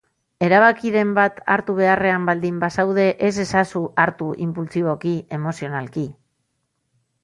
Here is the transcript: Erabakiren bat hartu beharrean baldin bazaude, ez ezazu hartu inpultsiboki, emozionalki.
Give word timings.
Erabakiren 0.45 1.11
bat 1.19 1.37
hartu 1.55 1.75
beharrean 1.81 2.25
baldin 2.31 2.57
bazaude, 2.65 3.07
ez 3.29 3.33
ezazu 3.45 3.85
hartu 4.07 4.33
inpultsiboki, 4.49 5.17
emozionalki. 5.41 6.13